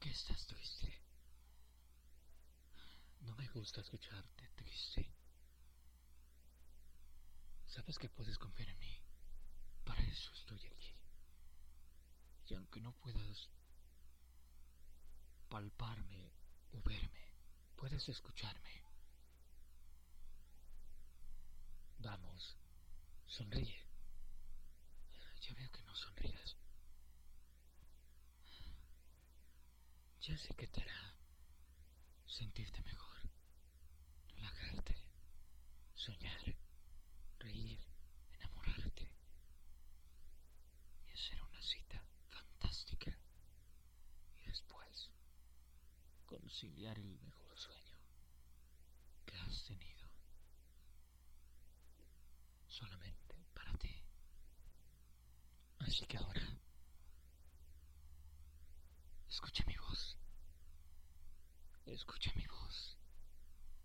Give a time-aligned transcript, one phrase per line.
[0.00, 0.98] qué estás triste?
[3.20, 5.14] No me gusta escucharte triste.
[7.66, 8.98] Sabes que puedes confiar en mí.
[9.84, 10.94] Para eso estoy aquí.
[12.48, 13.48] Y aunque no puedas
[15.48, 16.32] palparme
[16.72, 17.32] o verme,
[17.76, 18.82] puedes escucharme.
[21.98, 22.56] Vamos,
[23.26, 23.86] sonríe.
[25.42, 26.39] Ya veo que no sonrías.
[30.22, 31.14] Ya sé que te hará
[32.26, 33.16] sentirte mejor,
[34.28, 34.94] relajarte,
[35.94, 36.56] soñar,
[37.38, 37.80] reír,
[38.34, 39.10] enamorarte
[41.06, 43.16] y hacer una cita fantástica
[44.36, 45.10] y después
[46.26, 47.96] conciliar el mejor sueño
[49.24, 50.06] que has tenido
[52.68, 54.04] solamente para ti.
[55.78, 56.49] Así que ahora
[59.42, 60.18] Escucha mi voz.
[61.86, 62.98] Escucha mi voz.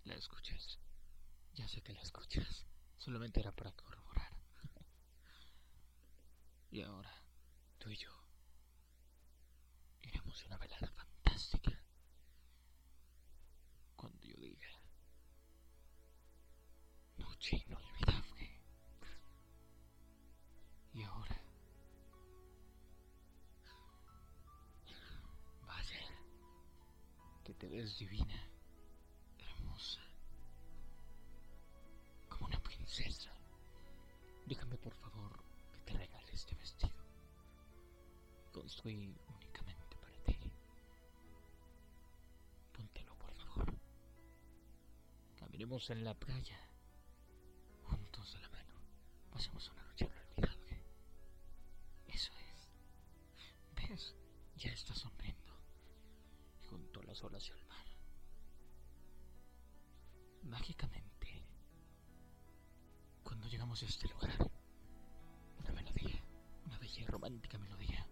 [0.03, 0.79] ¿La escuchas?
[1.53, 2.65] Ya sé que la escuchas.
[2.97, 4.35] Solamente era para corroborar.
[6.71, 7.23] y ahora,
[7.77, 8.11] tú y yo,
[10.01, 11.81] iremos a una velada fantástica.
[13.95, 14.67] Cuando yo diga,
[17.17, 18.14] noche inolvidable.
[27.45, 28.41] Que te ves divina,
[29.37, 30.01] hermosa,
[32.27, 33.31] como una princesa.
[34.47, 35.31] Déjame por favor
[35.71, 37.05] que te regale este vestido.
[38.51, 40.51] Construí únicamente para ti.
[42.73, 43.73] Póntelo, por favor.
[45.37, 46.59] Caminemos en la playa,
[47.83, 48.73] juntos de la mano.
[49.31, 49.69] Pasemos
[60.55, 61.43] Mágicamente,
[63.25, 64.49] cuando llegamos a este lugar,
[65.59, 66.23] una melodía,
[66.65, 68.07] una bella y romántica melodía,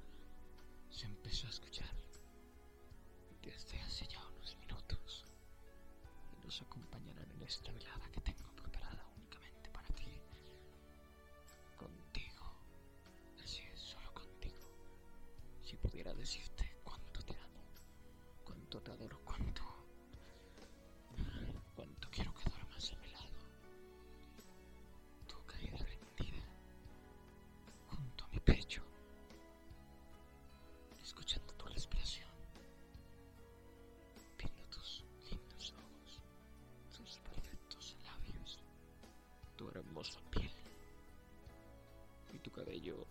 [42.64, 43.06] cabello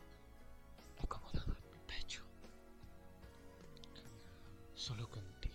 [1.02, 2.22] acomodado en mi pecho.
[4.74, 5.54] Solo contigo.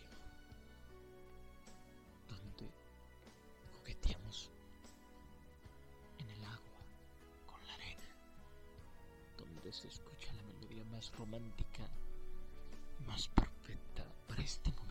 [2.29, 2.69] Donde
[3.73, 4.51] coqueteamos
[6.19, 6.79] en el agua,
[7.47, 8.09] con la arena.
[9.35, 11.89] Donde se escucha la melodía más romántica,
[13.07, 14.86] más perfecta para este momento.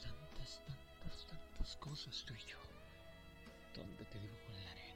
[0.00, 2.58] Tantas, tantas, tantas cosas tú y yo.
[3.74, 4.95] Donde te dibujo en la arena